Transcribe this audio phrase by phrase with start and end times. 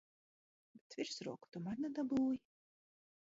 [0.75, 2.41] Bet virsroku tomēr nedabūji.